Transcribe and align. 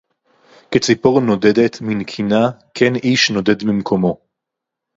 כְּ֭צִפּוֹר 0.71 1.19
נוֹדֶ֣דֶת 1.19 1.81
מִן־קִנָּ֑הּ 1.81 2.45
כֵּֽן־אִ֝֗ישׁ 2.75 3.31
נוֹדֵ֥ד 3.31 3.63
מִמְּקוֹמֽוֹ׃ 3.65 4.17